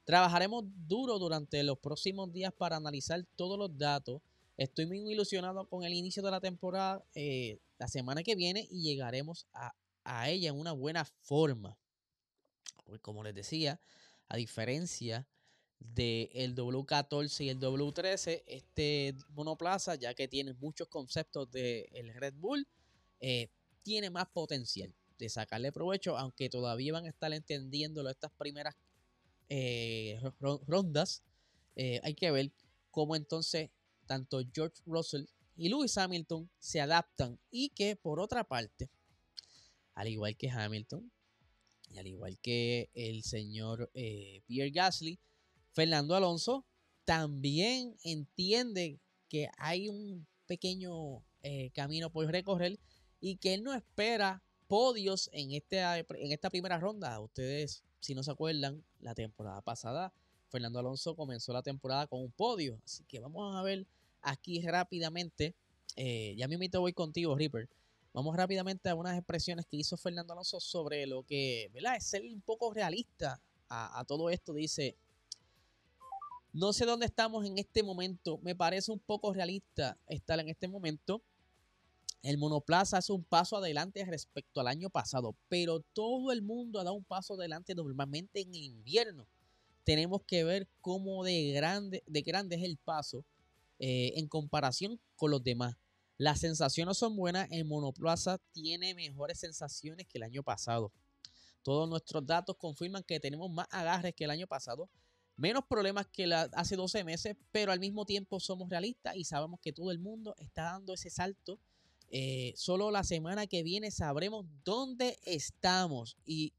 Trabajaremos 0.06 0.66
duro 0.88 1.18
durante 1.18 1.64
los 1.64 1.78
próximos 1.80 2.32
días 2.34 2.54
para 2.54 2.76
analizar 2.76 3.24
todos 3.36 3.58
los 3.58 3.78
datos. 3.78 4.22
Estoy 4.58 4.86
muy 4.86 5.00
ilusionado 5.00 5.68
con 5.68 5.84
el 5.84 5.94
inicio 5.94 6.22
de 6.22 6.30
la 6.30 6.40
temporada 6.40 7.04
eh, 7.16 7.60
la 7.80 7.88
semana 7.88 8.22
que 8.22 8.36
viene 8.36 8.68
y 8.70 8.84
llegaremos 8.84 9.48
a, 9.54 9.74
a 10.04 10.30
ella 10.30 10.50
en 10.50 10.60
una 10.60 10.74
buena 10.74 11.06
forma. 11.06 11.78
Pues 12.86 13.02
como 13.02 13.24
les 13.24 13.34
decía, 13.34 13.82
a 14.28 14.38
diferencia 14.38 15.28
del 15.80 16.56
W14 16.56 17.46
y 17.46 17.50
el 17.50 17.60
W13, 17.60 18.44
este 18.46 19.16
monoplaza, 19.30 19.96
ya 19.96 20.14
que 20.14 20.28
tiene 20.28 20.54
muchos 20.54 20.88
conceptos 20.88 21.50
del 21.52 21.88
el 21.92 22.14
Red 22.14 22.36
Bull, 22.36 22.68
eh, 23.20 23.50
tiene 23.82 24.12
más 24.12 24.28
potencial 24.28 24.94
de 25.18 25.30
sacarle 25.30 25.72
provecho, 25.72 26.16
aunque 26.18 26.50
todavía 26.50 26.94
van 26.94 27.06
a 27.06 27.10
estar 27.10 27.34
entendiéndolo 27.34 28.10
estas 28.10 28.32
primeras 28.32 28.76
eh, 29.50 30.22
rondas. 30.40 31.24
Hay 31.76 32.14
que 32.14 32.30
ver 32.30 32.52
cómo 32.92 33.16
entonces 33.16 33.72
tanto 34.14 34.42
George 34.54 34.80
Russell 34.86 35.26
y 35.56 35.70
Lewis 35.70 35.98
Hamilton 35.98 36.48
se 36.60 36.80
adaptan 36.80 37.40
y 37.50 37.70
que 37.70 37.96
por 37.96 38.20
otra 38.20 38.44
parte, 38.44 38.92
al 39.96 40.08
igual 40.08 40.38
que 40.38 40.52
Hamilton 40.52 41.12
y 41.90 41.98
al 41.98 42.06
igual 42.06 42.38
que 42.40 42.92
el 42.94 43.24
señor 43.24 43.90
Pierre 44.46 44.70
Gasly, 44.70 45.20
Fernando 45.72 46.16
Alonso 46.16 46.64
también 47.06 47.98
entiende 48.04 49.00
que 49.30 49.50
hay 49.58 49.90
un 49.90 50.28
pequeño 50.46 51.24
eh, 51.42 51.72
camino 51.74 52.12
por 52.12 52.28
recorrer 52.28 52.80
y 53.20 53.38
que 53.38 53.56
él 53.56 53.64
no 53.64 53.74
espera 53.74 54.44
podios 54.68 55.28
en, 55.34 55.54
este, 55.54 55.80
en 55.82 56.32
esta 56.32 56.52
primera 56.52 56.78
ronda. 56.78 57.20
Ustedes, 57.20 57.84
si 58.00 58.14
no 58.14 58.22
se 58.22 58.30
acuerdan, 58.30 58.84
la 59.00 59.16
temporada 59.16 59.62
pasada, 59.62 60.14
Fernando 60.50 60.78
Alonso 60.78 61.16
comenzó 61.16 61.52
la 61.52 61.64
temporada 61.64 62.06
con 62.06 62.22
un 62.22 62.32
podio. 62.32 62.80
Así 62.86 63.04
que 63.06 63.20
vamos 63.20 63.56
a 63.56 63.64
ver 63.64 63.88
aquí 64.24 64.62
rápidamente. 64.62 65.56
Eh, 65.96 66.34
ya 66.38 66.48
me 66.48 66.56
invito 66.56 66.82
voy 66.82 66.94
contigo, 66.94 67.36
Ripper. 67.36 67.70
Vamos 68.14 68.36
rápidamente 68.36 68.90
a 68.90 68.96
unas 68.96 69.18
expresiones 69.18 69.66
que 69.66 69.78
hizo 69.78 69.98
Fernando 69.98 70.34
Alonso 70.34 70.60
sobre 70.60 71.06
lo 71.06 71.24
que, 71.24 71.70
¿verdad? 71.74 71.96
Es 71.96 72.06
ser 72.06 72.24
un 72.24 72.42
poco 72.42 72.74
realista 72.74 73.42
a 73.70 74.06
todo 74.06 74.30
esto. 74.30 74.54
Dice, 74.54 74.96
no 76.54 76.72
sé 76.72 76.86
dónde 76.86 77.08
estamos 77.08 77.44
en 77.48 77.58
este 77.58 77.82
momento. 77.82 78.38
Me 78.44 78.56
parece 78.56 78.92
un 78.92 79.00
poco 79.00 79.34
realista 79.34 79.98
estar 80.08 80.40
en 80.40 80.50
este 80.50 80.68
momento. 80.68 81.24
El 82.22 82.38
monoplaza 82.38 82.98
hace 82.98 83.12
un 83.12 83.24
paso 83.24 83.58
adelante 83.58 84.06
respecto 84.06 84.62
al 84.62 84.68
año 84.68 84.92
pasado, 84.92 85.36
pero 85.50 85.80
todo 85.80 86.32
el 86.32 86.44
mundo 86.44 86.80
ha 86.80 86.84
dado 86.84 86.96
un 86.96 87.04
paso 87.04 87.34
adelante 87.34 87.74
normalmente 87.74 88.42
en 88.42 88.54
el 88.54 88.64
invierno. 88.64 89.28
Tenemos 89.84 90.22
que 90.22 90.44
ver 90.44 90.68
cómo 90.80 91.24
de 91.24 91.54
grande, 91.54 92.04
de 92.06 92.22
grande 92.22 92.56
es 92.56 92.64
el 92.64 92.78
paso 92.78 93.26
eh, 93.86 94.14
en 94.16 94.30
comparación 94.30 94.98
con 95.18 95.30
los 95.30 95.44
demás. 95.44 95.76
Las 96.18 96.40
sensaciones 96.40 96.98
son 96.98 97.18
buenas. 97.18 97.50
El 97.52 97.66
monoplaza 97.66 98.38
tiene 98.54 98.96
mejores 98.96 99.40
sensaciones 99.40 100.08
que 100.08 100.20
el 100.20 100.24
año 100.24 100.42
pasado. 100.42 100.94
Todos 101.64 101.90
nuestros 101.90 102.26
datos 102.26 102.56
confirman 102.56 103.04
que 103.04 103.20
tenemos 103.20 103.52
más 103.52 103.68
agarres 103.72 104.16
que 104.16 104.24
el 104.24 104.30
año 104.30 104.48
pasado 104.48 104.90
menos 105.36 105.66
problemas 105.66 106.08
que 106.08 106.32
hace 106.54 106.78
12 106.78 107.04
meses, 107.04 107.36
pero 107.52 107.74
al 107.74 107.82
mismo 107.82 108.06
tiempo 108.06 108.40
somos 108.40 108.70
realistas 108.70 109.18
y 109.18 109.26
sabemos 109.26 109.60
que 109.60 109.74
todo 109.74 109.92
el 109.92 110.00
mundo 110.00 110.34
está 110.38 110.64
dando 110.64 110.94
ese 110.94 111.10
salto. 111.10 111.60
Eh, 112.10 112.54
solo 112.56 112.90
la 112.90 113.04
semana 113.04 113.48
que 113.48 113.64
viene 113.64 113.92
sabremos 113.92 114.46
dónde 114.64 115.20
estamos. 115.26 116.16
Y 116.26 116.54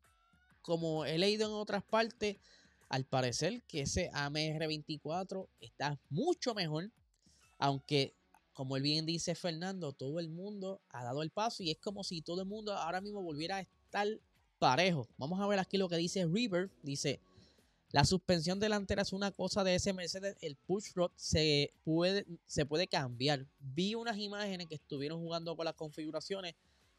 como 0.61 1.07
he 1.07 1.17
leído 1.17 1.47
en 1.47 1.55
otras 1.55 1.85
partes, 1.85 2.37
al 2.91 3.07
parecer 3.07 3.63
que 3.63 3.81
ese 3.81 4.11
AMR24 4.13 5.49
está 5.61 5.99
mucho 6.11 6.55
mejor. 6.55 6.93
Aunque, 7.65 8.15
como 8.53 8.77
él 8.77 8.83
bien 8.83 9.07
dice 9.07 9.35
Fernando, 9.35 9.95
todo 9.95 10.21
el 10.21 10.29
mundo 10.29 10.83
ha 10.91 11.03
dado 11.03 11.23
el 11.23 11.31
paso 11.31 11.63
y 11.63 11.71
es 11.71 11.79
como 11.79 12.05
si 12.05 12.21
todo 12.21 12.43
el 12.43 12.47
mundo 12.47 12.75
ahora 12.75 13.01
mismo 13.01 13.23
volviera 13.23 13.57
a 13.57 13.61
estar 13.63 14.07
parejo. 14.59 15.09
Vamos 15.17 15.41
a 15.41 15.47
ver 15.47 15.59
aquí 15.59 15.79
lo 15.79 15.89
que 15.89 15.97
dice 15.97 16.27
River. 16.27 16.71
Dice, 16.83 17.21
la 17.89 18.05
suspensión 18.05 18.61
delantera 18.61 19.01
es 19.01 19.15
una 19.15 19.31
cosa 19.31 19.65
de 19.65 19.77
ese 19.77 19.95
Mercedes. 19.95 20.37
El 20.43 20.57
push 20.57 20.93
rod 20.95 21.11
se 21.17 21.73
puede, 21.85 22.27
se 22.45 22.67
puede 22.67 22.87
cambiar. 22.87 23.47
Vi 23.61 23.95
unas 23.95 24.19
imágenes 24.19 24.67
que 24.67 24.75
estuvieron 24.75 25.21
jugando 25.21 25.57
con 25.57 25.65
las 25.65 25.75
configuraciones. 25.75 26.55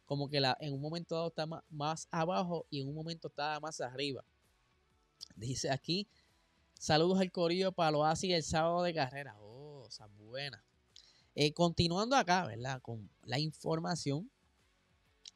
Como 0.07 0.27
que 0.29 0.39
la, 0.39 0.57
en 0.59 0.73
un 0.73 0.81
momento 0.81 1.13
dado 1.13 1.27
está 1.27 1.45
más, 1.69 2.07
abajo 2.09 2.65
y 2.71 2.81
en 2.81 2.87
un 2.87 2.95
momento 2.95 3.27
estaba 3.27 3.59
más 3.59 3.81
arriba. 3.81 4.25
Dice 5.35 5.69
aquí. 5.69 6.07
Saludos 6.73 7.19
al 7.19 7.31
corillo 7.31 7.71
para 7.71 7.91
lo 7.91 8.03
así 8.03 8.33
el 8.33 8.41
sábado 8.41 8.81
de 8.81 8.95
carrera. 8.95 9.35
Oh, 9.85 9.87
esa 9.87 10.07
buena. 10.07 10.63
Eh, 11.35 11.53
continuando 11.53 12.15
acá, 12.15 12.45
¿verdad? 12.45 12.81
Con 12.81 13.09
la 13.23 13.39
información. 13.39 14.31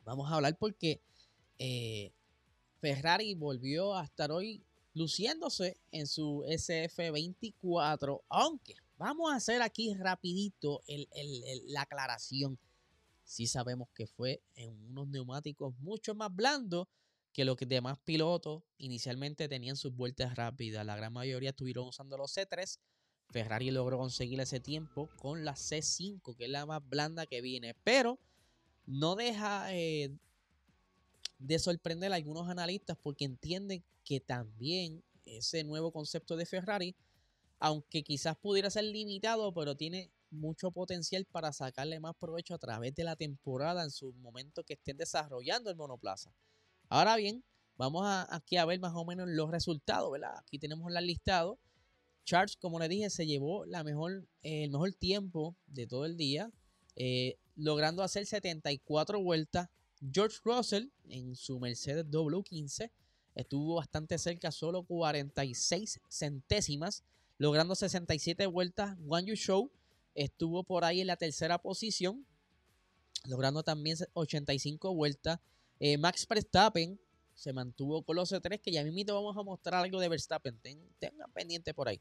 Vamos 0.04 0.32
a 0.32 0.36
hablar 0.36 0.58
porque 0.58 1.02
eh, 1.60 2.12
Ferrari 2.80 3.36
volvió 3.36 3.96
a 3.96 4.04
estar 4.06 4.32
hoy 4.32 4.64
luciéndose 4.94 5.78
en 5.92 6.08
su 6.08 6.44
SF24, 6.48 8.22
aunque 8.30 8.76
vamos 8.98 9.32
a 9.32 9.36
hacer 9.36 9.62
aquí 9.62 9.94
rapidito 9.94 10.82
la 11.68 11.82
aclaración. 11.82 12.58
Sí 13.24 13.46
sabemos 13.46 13.90
que 13.94 14.08
fue 14.08 14.42
en 14.56 14.82
unos 14.90 15.10
neumáticos 15.10 15.78
mucho 15.80 16.16
más 16.16 16.36
blandos 16.36 16.88
que 17.34 17.46
los 17.46 17.56
demás 17.58 18.00
pilotos 18.04 18.64
inicialmente 18.80 19.48
tenían 19.48 19.76
sus 19.76 19.96
vueltas 19.96 20.36
rápidas. 20.36 20.84
La 20.86 20.96
gran 20.96 21.14
mayoría 21.14 21.52
estuvieron 21.52 21.88
usando 21.88 22.18
los 22.18 22.36
C3. 22.36 22.80
Ferrari 23.30 23.72
logró 23.72 23.98
conseguir 23.98 24.40
ese 24.40 24.60
tiempo 24.60 25.10
con 25.18 25.46
la 25.46 25.54
C5, 25.54 26.36
que 26.36 26.46
es 26.46 26.50
la 26.50 26.66
más 26.66 26.88
blanda 26.88 27.26
que 27.26 27.42
viene. 27.42 27.76
Pero 27.84 28.20
no 28.86 29.16
deja 29.16 29.74
eh, 29.74 30.12
de 31.38 31.60
sorprender 31.60 32.12
a 32.12 32.16
algunos 32.16 32.50
analistas 32.50 32.98
porque 33.02 33.26
entienden 33.26 33.84
que 34.04 34.20
también 34.20 35.04
ese 35.26 35.64
nuevo 35.64 35.92
concepto 35.92 36.36
de 36.36 36.46
Ferrari, 36.46 36.96
aunque 37.60 38.04
quizás 38.04 38.36
pudiera 38.38 38.70
ser 38.70 38.86
limitado, 38.86 39.54
pero 39.54 39.76
tiene 39.76 40.12
mucho 40.32 40.72
potencial 40.72 41.26
para 41.26 41.54
sacarle 41.54 42.00
más 42.00 42.16
provecho 42.16 42.56
a 42.56 42.60
través 42.60 42.96
de 42.96 43.04
la 43.04 43.16
temporada 43.16 43.84
en 43.84 43.92
su 43.92 44.14
momento 44.14 44.64
que 44.64 44.74
estén 44.74 44.98
desarrollando 44.98 45.70
el 45.70 45.76
monoplaza. 45.76 46.34
Ahora 46.88 47.16
bien, 47.16 47.44
vamos 47.78 48.04
a, 48.06 48.34
aquí 48.36 48.58
a 48.58 48.66
ver 48.66 48.80
más 48.80 48.94
o 48.96 49.06
menos 49.06 49.28
los 49.30 49.52
resultados, 49.52 50.12
¿verdad? 50.12 50.38
Aquí 50.38 50.60
tenemos 50.60 50.92
el 50.94 51.06
listado. 51.06 51.60
Charles, 52.30 52.56
como 52.58 52.78
le 52.78 52.88
dije, 52.88 53.10
se 53.10 53.26
llevó 53.26 53.66
la 53.66 53.84
mejor, 53.84 54.28
el 54.44 54.70
mejor 54.70 54.94
tiempo 54.94 55.56
de 55.66 55.88
todo 55.88 56.06
el 56.06 56.16
día, 56.16 56.52
eh, 56.96 57.40
logrando 57.56 58.04
hacer 58.04 58.28
74 58.28 59.20
vueltas 59.20 59.68
George 60.14 60.38
Russell 60.44 60.90
en 61.08 61.36
su 61.36 61.60
Mercedes 61.60 62.06
W15 62.06 62.92
estuvo 63.34 63.78
bastante 63.78 64.20
cerca, 64.20 64.52
solo 64.52 64.84
46 64.84 66.02
centésimas, 66.08 67.04
logrando 67.40 67.74
67 67.74 68.46
vueltas. 68.46 68.96
Wang 69.00 69.26
Yu 69.26 69.36
Show 69.36 69.72
estuvo 70.14 70.64
por 70.64 70.86
ahí 70.86 71.02
en 71.02 71.08
la 71.08 71.18
tercera 71.18 71.58
posición, 71.58 72.28
logrando 73.26 73.64
también 73.64 73.98
85 74.14 74.94
vueltas. 74.94 75.40
Eh, 75.80 75.98
Max 75.98 76.28
Verstappen 76.28 77.00
se 77.34 77.54
mantuvo 77.54 78.04
con 78.04 78.18
los 78.18 78.32
C3, 78.32 78.62
que 78.62 78.72
ya 78.72 78.84
mismo 78.84 79.16
vamos 79.16 79.36
a 79.36 79.42
mostrar 79.42 79.84
algo 79.84 80.00
de 80.00 80.10
Verstappen. 80.10 80.60
tengan 81.00 81.32
pendiente 81.34 81.74
por 81.74 81.88
ahí. 81.88 82.00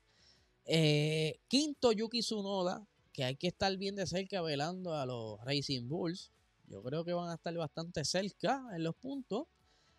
Eh, 0.70 1.40
quinto, 1.48 1.92
Yuki 1.92 2.20
Tsunoda, 2.20 2.86
que 3.14 3.24
hay 3.24 3.36
que 3.36 3.46
estar 3.46 3.74
bien 3.78 3.96
de 3.96 4.06
cerca 4.06 4.42
velando 4.42 4.92
a 4.92 5.06
los 5.06 5.42
Racing 5.42 5.88
Bulls. 5.88 6.30
Yo 6.66 6.82
creo 6.82 7.06
que 7.06 7.14
van 7.14 7.30
a 7.30 7.36
estar 7.36 7.54
bastante 7.56 8.04
cerca 8.04 8.62
en 8.76 8.84
los 8.84 8.94
puntos. 8.94 9.46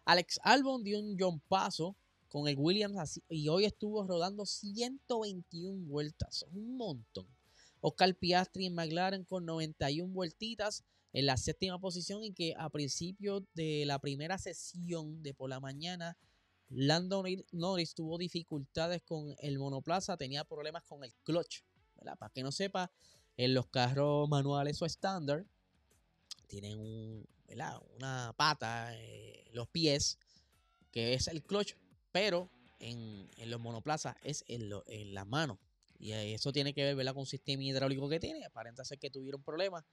Alex 0.06 0.40
Albon 0.44 0.84
dio 0.84 1.00
un 1.00 1.18
John 1.20 1.40
Paso 1.40 1.96
con 2.28 2.48
el 2.48 2.56
Williams 2.56 3.20
y 3.30 3.48
hoy 3.48 3.66
estuvo 3.66 4.06
rodando 4.06 4.46
121 4.46 5.88
vueltas, 5.88 6.46
un 6.54 6.78
montón. 6.78 7.26
Oscar 7.82 8.14
Piastri 8.14 8.68
en 8.68 8.76
McLaren 8.76 9.24
con 9.24 9.48
91 9.48 10.14
vueltitas 10.14 10.84
en 11.14 11.26
la 11.26 11.38
séptima 11.38 11.80
posición 11.80 12.24
y 12.24 12.32
que 12.32 12.54
a 12.56 12.70
principio 12.70 13.44
de 13.56 13.86
la 13.88 13.98
primera 13.98 14.38
sesión 14.38 15.24
de 15.24 15.34
por 15.34 15.50
la 15.50 15.60
mañana 15.60 16.16
Landon 16.70 17.26
Norris 17.52 17.96
tuvo 17.96 18.18
dificultades 18.18 19.02
con 19.02 19.36
el 19.40 19.58
monoplaza, 19.58 20.18
tenía 20.18 20.44
problemas 20.44 20.84
con 20.84 21.04
el 21.04 21.14
clutch. 21.24 21.62
Para 21.96 22.32
que 22.32 22.44
no 22.44 22.52
sepa, 22.52 22.92
en 23.36 23.54
los 23.54 23.68
carros 23.68 24.30
manuales 24.30 24.82
o 24.82 24.86
estándar 24.86 25.46
tienen 26.48 27.26
una 27.96 28.34
pata, 28.38 28.96
eh, 28.96 29.50
los 29.54 29.68
pies, 29.68 30.18
que 30.92 31.14
es 31.14 31.28
el 31.28 31.44
clutch, 31.44 31.76
pero 32.12 32.50
en, 32.80 33.30
los 33.46 33.60
monoplazas 33.60 34.16
es 34.24 34.44
en, 34.48 34.70
en 34.88 35.14
la 35.14 35.26
mano. 35.26 35.60
Y 36.00 36.12
eso 36.12 36.54
tiene 36.54 36.74
que 36.74 36.94
ver 36.94 37.06
con 37.08 37.22
un 37.22 37.26
sistema 37.26 37.64
hidráulico 37.64 38.08
que 38.08 38.20
tiene. 38.20 38.46
Aparenta 38.46 38.86
ser 38.86 39.00
que 39.00 39.10
tuvieron 39.10 39.44
problemas, 39.44 39.84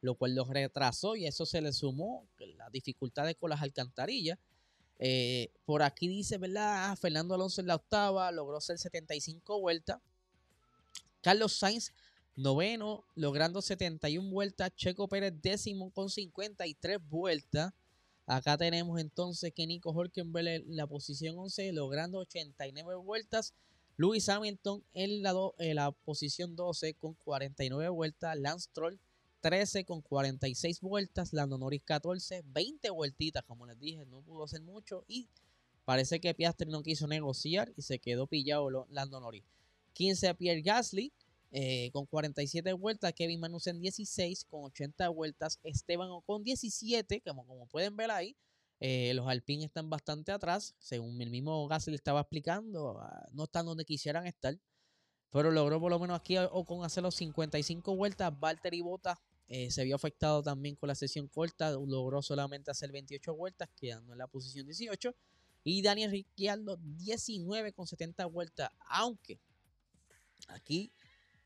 lo 0.00 0.14
cual 0.14 0.34
los 0.34 0.48
retrasó 0.48 1.16
y 1.16 1.26
eso 1.26 1.44
se 1.44 1.60
le 1.60 1.72
sumó 1.72 2.28
las 2.38 2.70
dificultades 2.70 3.36
con 3.36 3.50
las 3.50 3.62
alcantarillas. 3.62 4.38
Eh, 4.98 5.50
por 5.64 5.82
aquí 5.82 6.08
dice, 6.08 6.38
¿verdad? 6.38 6.90
Ah, 6.90 6.96
Fernando 6.96 7.34
Alonso 7.34 7.60
en 7.60 7.66
la 7.66 7.76
octava 7.76 8.30
logró 8.32 8.56
hacer 8.56 8.78
75 8.78 9.60
vueltas. 9.60 10.00
Carlos 11.20 11.58
Sainz, 11.58 11.92
noveno, 12.36 13.04
logrando 13.14 13.60
71 13.60 14.30
vueltas. 14.30 14.74
Checo 14.76 15.08
Pérez, 15.08 15.34
décimo 15.42 15.90
con 15.90 16.08
53 16.08 16.98
vueltas. 17.08 17.72
Acá 18.26 18.56
tenemos 18.56 18.98
entonces 19.00 19.52
que 19.54 19.66
Nico 19.66 19.90
Hulkenberg 19.92 20.48
en 20.48 20.76
la 20.76 20.86
posición 20.86 21.38
11, 21.38 21.72
logrando 21.72 22.18
89 22.18 22.96
vueltas. 22.96 23.54
Lewis 23.98 24.28
Hamilton 24.28 24.84
en 24.94 25.22
la, 25.22 25.34
en 25.58 25.76
la 25.76 25.90
posición 25.90 26.56
12 26.56 26.94
con 26.94 27.14
49 27.14 27.88
vueltas. 27.90 28.36
Lance 28.36 28.68
Troll 28.72 28.98
13 29.46 29.84
con 29.84 30.02
46 30.02 30.80
vueltas. 30.80 31.32
Lando 31.32 31.56
Norris 31.56 31.82
14, 31.84 32.42
20 32.46 32.90
vueltitas, 32.90 33.44
como 33.44 33.64
les 33.64 33.78
dije, 33.78 34.04
no 34.06 34.20
pudo 34.20 34.42
hacer 34.42 34.60
mucho. 34.60 35.04
Y 35.06 35.28
parece 35.84 36.18
que 36.18 36.34
Piastri 36.34 36.68
no 36.68 36.82
quiso 36.82 37.06
negociar 37.06 37.72
y 37.76 37.82
se 37.82 38.00
quedó 38.00 38.26
pillado 38.26 38.88
Lando 38.90 39.20
Norris. 39.20 39.44
15 39.92 40.26
a 40.26 40.34
Pierre 40.34 40.62
Gasly 40.62 41.12
eh, 41.52 41.90
con 41.92 42.06
47 42.06 42.72
vueltas. 42.72 43.12
Kevin 43.12 43.38
Magnussen 43.38 43.80
16 43.80 44.46
con 44.46 44.64
80 44.64 45.08
vueltas. 45.10 45.60
Esteban 45.62 46.10
con 46.26 46.42
17, 46.42 47.20
como, 47.20 47.46
como 47.46 47.68
pueden 47.68 47.94
ver 47.94 48.10
ahí. 48.10 48.36
Eh, 48.80 49.12
los 49.14 49.28
Alpine 49.28 49.66
están 49.66 49.88
bastante 49.88 50.32
atrás, 50.32 50.74
según 50.80 51.22
el 51.22 51.30
mismo 51.30 51.68
Gasly 51.68 51.94
estaba 51.94 52.20
explicando, 52.20 52.98
ah, 53.00 53.26
no 53.32 53.44
están 53.44 53.64
donde 53.64 53.86
quisieran 53.86 54.26
estar, 54.26 54.58
pero 55.30 55.50
logró 55.50 55.80
por 55.80 55.90
lo 55.90 55.98
menos 55.98 56.20
aquí 56.20 56.36
o 56.36 56.64
con 56.66 56.84
hacer 56.84 57.02
los 57.02 57.14
55 57.14 57.96
vueltas. 57.96 58.38
Valtteri 58.38 58.82
Bottas 58.82 59.16
eh, 59.48 59.70
se 59.70 59.84
vio 59.84 59.94
afectado 59.94 60.42
también 60.42 60.74
con 60.76 60.88
la 60.88 60.94
sesión 60.94 61.28
corta, 61.28 61.70
logró 61.70 62.22
solamente 62.22 62.70
hacer 62.70 62.90
28 62.90 63.34
vueltas, 63.34 63.68
quedando 63.76 64.12
en 64.12 64.18
la 64.18 64.26
posición 64.26 64.66
18. 64.66 65.14
Y 65.64 65.82
Daniel 65.82 66.10
Ricciardo 66.10 66.78
19 66.80 67.72
con 67.72 67.86
70 67.86 68.26
vueltas, 68.26 68.70
aunque 68.88 69.40
aquí 70.48 70.92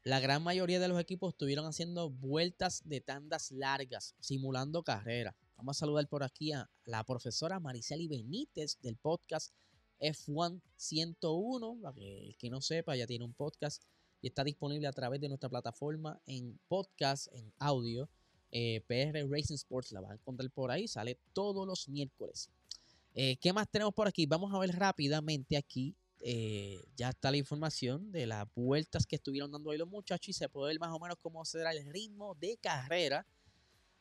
la 0.02 0.18
gran 0.18 0.42
mayoría 0.42 0.80
de 0.80 0.88
los 0.88 0.98
equipos 0.98 1.34
estuvieron 1.34 1.66
haciendo 1.66 2.08
vueltas 2.10 2.82
de 2.86 3.02
tandas 3.02 3.50
largas, 3.50 4.14
simulando 4.20 4.82
carreras. 4.82 5.34
Vamos 5.56 5.76
a 5.76 5.80
saludar 5.80 6.08
por 6.08 6.22
aquí 6.22 6.52
a 6.52 6.70
la 6.86 7.04
profesora 7.04 7.60
Mariceli 7.60 8.08
Benítez 8.08 8.78
del 8.80 8.96
podcast 8.96 9.54
F1 10.00 10.62
101. 10.76 11.78
Para 11.82 11.94
que 11.94 12.28
el 12.28 12.36
que 12.36 12.48
no 12.48 12.62
sepa, 12.62 12.96
ya 12.96 13.06
tiene 13.06 13.26
un 13.26 13.34
podcast 13.34 13.84
y 14.22 14.28
está 14.28 14.44
disponible 14.44 14.86
a 14.86 14.92
través 14.92 15.20
de 15.20 15.28
nuestra 15.28 15.48
plataforma 15.48 16.20
en 16.26 16.58
podcast, 16.68 17.28
en 17.32 17.52
audio. 17.58 18.08
Eh, 18.52 18.82
PR 18.86 19.26
Racing 19.28 19.54
Sports 19.54 19.92
la 19.92 20.00
van 20.00 20.12
a 20.12 20.14
encontrar 20.14 20.50
por 20.50 20.70
ahí, 20.70 20.88
sale 20.88 21.18
todos 21.32 21.66
los 21.66 21.88
miércoles. 21.88 22.50
Eh, 23.14 23.36
¿Qué 23.40 23.52
más 23.52 23.68
tenemos 23.70 23.94
por 23.94 24.08
aquí? 24.08 24.26
Vamos 24.26 24.52
a 24.54 24.58
ver 24.58 24.70
rápidamente 24.76 25.56
aquí. 25.56 25.94
Eh, 26.22 26.78
ya 26.96 27.10
está 27.10 27.30
la 27.30 27.38
información 27.38 28.12
de 28.12 28.26
las 28.26 28.46
vueltas 28.54 29.06
que 29.06 29.16
estuvieron 29.16 29.50
dando 29.50 29.70
ahí 29.70 29.78
los 29.78 29.88
muchachos 29.88 30.28
y 30.28 30.32
se 30.34 30.48
puede 30.48 30.72
ver 30.72 30.80
más 30.80 30.90
o 30.90 30.98
menos 30.98 31.16
cómo 31.22 31.44
será 31.44 31.72
el 31.72 31.90
ritmo 31.90 32.34
de 32.34 32.58
carrera 32.58 33.26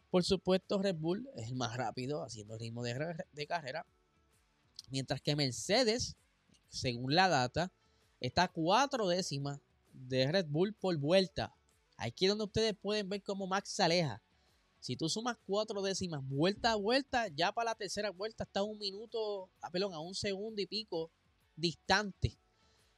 por 0.09 0.23
supuesto, 0.23 0.81
Red 0.81 0.95
Bull 0.95 1.29
es 1.35 1.47
el 1.47 1.55
más 1.55 1.75
rápido 1.77 2.23
haciendo 2.23 2.55
el 2.55 2.59
ritmo 2.59 2.83
de, 2.83 3.47
carrera. 3.47 3.85
Mientras 4.89 5.21
que 5.21 5.35
Mercedes, 5.35 6.15
según 6.67 7.13
la 7.13 7.27
data, 7.27 7.71
está 8.19 8.43
a 8.43 8.51
cuatro 8.51 9.07
décimas 9.07 9.59
de 10.07 10.31
Red 10.31 10.47
Bull 10.47 10.73
por 10.73 10.95
vuelta. 10.97 11.55
Aquí 11.97 12.25
es 12.25 12.29
donde 12.29 12.45
ustedes 12.45 12.75
pueden 12.75 13.09
ver 13.09 13.21
cómo 13.23 13.47
Max 13.47 13.69
se 13.69 13.83
aleja. 13.83 14.21
Si 14.79 14.95
tú 14.95 15.09
sumas 15.09 15.37
cuatro 15.45 15.81
décimas 15.81 16.25
vuelta 16.27 16.71
a 16.71 16.75
vuelta, 16.75 17.27
ya 17.27 17.51
para 17.51 17.71
la 17.71 17.75
tercera 17.75 18.11
vuelta 18.11 18.45
está 18.45 18.63
un 18.63 18.79
minuto, 18.79 19.49
ah, 19.61 19.69
perdón, 19.69 19.93
a 19.93 19.99
un 19.99 20.15
segundo 20.15 20.61
y 20.61 20.65
pico 20.65 21.11
distante. 21.57 22.37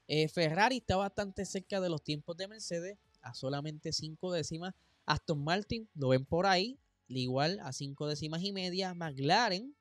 Eh, 0.08 0.28
Ferrari 0.28 0.78
está 0.78 0.98
bastante 0.98 1.46
cerca 1.46 1.82
de 1.82 1.90
los 1.90 2.04
tiempos 2.04 2.38
de 2.38 2.48
Mercedes, 2.48 2.98
a 3.22 3.34
solamente 3.34 3.92
cinco 3.94 4.32
décimas. 4.32 4.76
Aston 5.06 5.44
Martin 5.44 5.90
lo 5.96 6.10
ven 6.10 6.26
por 6.26 6.46
ahí, 6.46 6.78
igual 7.08 7.60
a 7.64 7.74
cinco 7.74 8.08
décimas 8.08 8.44
y 8.44 8.52
media. 8.52 8.94
McLaren 8.94 9.76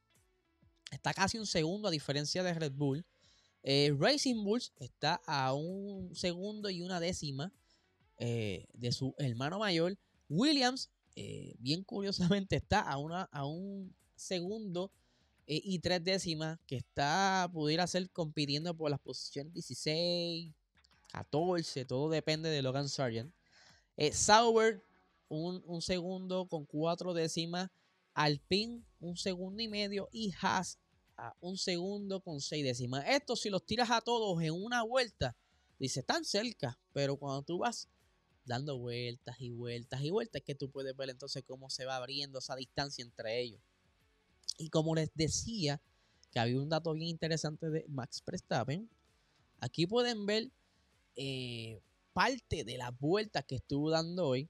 está 0.90 1.12
casi 1.12 1.38
un 1.38 1.46
segundo 1.46 1.88
a 1.88 1.90
diferencia 1.90 2.42
de 2.42 2.54
Red 2.54 2.72
Bull. 2.72 3.04
Eh, 3.62 3.94
Racing 3.98 4.42
Bulls 4.44 4.72
está 4.78 5.20
a 5.26 5.52
un 5.54 6.14
segundo 6.14 6.70
y 6.70 6.82
una 6.82 7.00
décima 7.00 7.52
eh, 8.18 8.66
de 8.72 8.92
su 8.92 9.14
hermano 9.18 9.58
mayor. 9.58 9.98
Williams, 10.28 10.90
eh, 11.16 11.54
bien 11.58 11.84
curiosamente, 11.84 12.56
está 12.56 12.80
a, 12.80 12.96
una, 12.96 13.24
a 13.32 13.46
un 13.46 13.94
segundo 14.16 14.92
y 15.52 15.80
tres 15.80 16.04
décimas 16.04 16.60
que 16.64 16.76
está, 16.76 17.50
pudiera 17.52 17.84
ser 17.88 18.08
compitiendo 18.10 18.76
por 18.76 18.88
las 18.88 19.00
posiciones 19.00 19.52
16, 19.52 20.54
14, 21.10 21.84
todo 21.86 22.08
depende 22.08 22.50
de 22.50 22.62
Logan 22.62 22.88
Sargent. 22.88 23.34
Sauber 24.12 24.80
un, 25.30 25.80
segundo 25.80 26.46
con 26.46 26.66
cuatro 26.66 27.14
décimas. 27.14 27.70
Alpine 28.14 28.82
un 28.98 29.16
segundo 29.16 29.62
y 29.62 29.68
medio. 29.68 30.08
Y 30.12 30.32
Haas 30.40 30.78
un 31.40 31.56
segundo 31.56 32.20
con 32.20 32.40
seis 32.40 32.64
décimas. 32.64 33.04
Esto 33.06 33.36
si 33.36 33.50
los 33.50 33.64
tiras 33.64 33.90
a 33.90 34.00
todos 34.00 34.42
en 34.42 34.52
una 34.52 34.82
vuelta, 34.82 35.36
dice, 35.78 36.02
tan 36.02 36.24
cerca. 36.24 36.78
Pero 36.92 37.16
cuando 37.16 37.42
tú 37.42 37.58
vas 37.58 37.88
dando 38.44 38.78
vueltas 38.78 39.36
y 39.40 39.50
vueltas 39.50 40.02
y 40.02 40.10
vueltas, 40.10 40.40
es 40.40 40.44
que 40.44 40.54
tú 40.54 40.70
puedes 40.70 40.96
ver 40.96 41.10
entonces 41.10 41.44
cómo 41.46 41.70
se 41.70 41.84
va 41.84 41.96
abriendo 41.96 42.38
esa 42.38 42.56
distancia 42.56 43.02
entre 43.04 43.40
ellos. 43.40 43.60
Y 44.58 44.68
como 44.68 44.94
les 44.94 45.10
decía, 45.14 45.80
que 46.30 46.38
había 46.38 46.60
un 46.60 46.68
dato 46.68 46.92
bien 46.92 47.08
interesante 47.08 47.70
de 47.70 47.84
Max 47.88 48.22
Verstappen. 48.24 48.88
Aquí 49.60 49.86
pueden 49.86 50.26
ver 50.26 50.50
eh, 51.16 51.80
parte 52.12 52.64
de 52.64 52.78
las 52.78 52.96
vueltas 52.98 53.44
que 53.44 53.56
estuvo 53.56 53.90
dando 53.90 54.28
hoy 54.28 54.48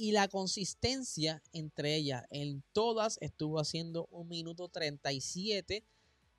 y 0.00 0.12
la 0.12 0.28
consistencia 0.28 1.42
entre 1.52 1.96
ellas 1.96 2.24
en 2.30 2.62
todas 2.72 3.18
estuvo 3.20 3.58
haciendo 3.58 4.06
un 4.12 4.28
minuto 4.28 4.68
37 4.68 5.84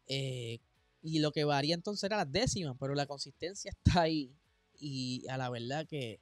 eh, 0.07 0.59
y 1.01 1.19
lo 1.19 1.33
que 1.33 1.43
varía 1.43 1.75
entonces 1.75 2.05
era 2.05 2.15
las 2.15 2.31
décimas, 2.31 2.77
pero 2.79 2.95
la 2.95 3.05
consistencia 3.05 3.69
está 3.71 4.03
ahí 4.03 4.33
y 4.79 5.27
a 5.27 5.35
la 5.35 5.49
verdad 5.49 5.85
que 5.85 6.21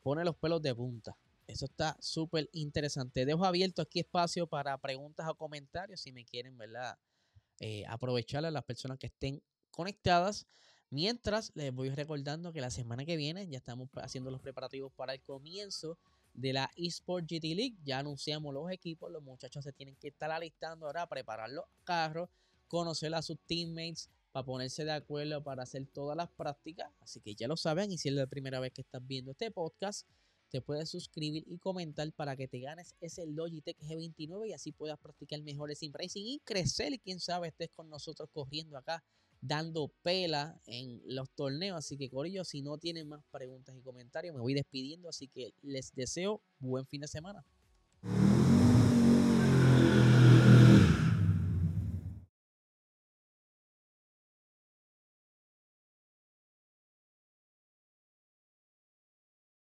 pone 0.00 0.24
los 0.24 0.36
pelos 0.36 0.62
de 0.62 0.76
punta. 0.76 1.18
Eso 1.48 1.64
está 1.64 1.96
súper 2.00 2.48
interesante. 2.52 3.26
Dejo 3.26 3.44
abierto 3.44 3.82
aquí 3.82 3.98
espacio 3.98 4.46
para 4.46 4.78
preguntas 4.78 5.26
o 5.28 5.34
comentarios 5.34 6.00
si 6.00 6.12
me 6.12 6.24
quieren, 6.24 6.56
¿verdad? 6.56 6.96
Eh, 7.58 7.84
aprovechar 7.88 8.44
a 8.44 8.52
las 8.52 8.62
personas 8.64 8.98
que 8.98 9.08
estén 9.08 9.42
conectadas. 9.72 10.46
Mientras 10.90 11.50
les 11.56 11.74
voy 11.74 11.90
recordando 11.90 12.52
que 12.52 12.60
la 12.60 12.70
semana 12.70 13.04
que 13.04 13.16
viene 13.16 13.48
ya 13.48 13.58
estamos 13.58 13.88
haciendo 13.96 14.30
los 14.30 14.40
preparativos 14.40 14.92
para 14.92 15.14
el 15.14 15.22
comienzo 15.22 15.98
de 16.36 16.52
la 16.52 16.70
eSport 16.76 17.24
GT 17.24 17.54
League. 17.54 17.76
Ya 17.84 17.98
anunciamos 17.98 18.54
los 18.54 18.70
equipos, 18.70 19.10
los 19.10 19.22
muchachos 19.22 19.64
se 19.64 19.72
tienen 19.72 19.96
que 19.96 20.08
estar 20.08 20.30
alistando 20.30 20.86
ahora, 20.86 21.08
preparar 21.08 21.50
los 21.50 21.64
carros, 21.84 22.28
conocer 22.68 23.14
a 23.14 23.22
sus 23.22 23.38
teammates 23.46 24.10
para 24.32 24.44
ponerse 24.44 24.84
de 24.84 24.92
acuerdo 24.92 25.42
para 25.42 25.62
hacer 25.62 25.86
todas 25.86 26.16
las 26.16 26.28
prácticas. 26.28 26.92
Así 27.00 27.20
que 27.20 27.34
ya 27.34 27.48
lo 27.48 27.56
saben 27.56 27.90
y 27.90 27.98
si 27.98 28.08
es 28.08 28.14
la 28.14 28.26
primera 28.26 28.60
vez 28.60 28.72
que 28.72 28.82
estás 28.82 29.04
viendo 29.06 29.32
este 29.32 29.50
podcast, 29.50 30.06
te 30.50 30.60
puedes 30.60 30.90
suscribir 30.90 31.42
y 31.46 31.58
comentar 31.58 32.10
para 32.12 32.36
que 32.36 32.46
te 32.46 32.60
ganes 32.60 32.94
ese 33.00 33.26
Logitech 33.26 33.78
G29 33.80 34.48
y 34.48 34.52
así 34.52 34.72
puedas 34.72 34.98
practicar 34.98 35.42
mejores 35.42 35.78
sim 35.78 35.92
racing 35.92 36.24
y 36.24 36.40
crecer 36.40 36.92
y 36.92 36.98
quién 36.98 37.18
sabe 37.18 37.48
estés 37.48 37.70
con 37.70 37.90
nosotros 37.90 38.28
corriendo 38.32 38.76
acá 38.76 39.02
dando 39.40 39.88
pela 40.02 40.60
en 40.66 41.00
los 41.06 41.30
torneos. 41.30 41.78
Así 41.78 41.96
que, 41.96 42.08
Corillo, 42.10 42.44
si 42.44 42.62
no 42.62 42.78
tienen 42.78 43.08
más 43.08 43.24
preguntas 43.30 43.76
y 43.76 43.80
comentarios, 43.80 44.34
me 44.34 44.40
voy 44.40 44.54
despidiendo. 44.54 45.08
Así 45.08 45.28
que 45.28 45.52
les 45.62 45.94
deseo 45.94 46.40
buen 46.58 46.86
fin 46.86 47.00
de 47.00 47.08
semana. 47.08 47.44